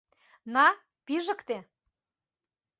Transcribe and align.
На, 0.53 0.67
пижыкте. 1.05 1.57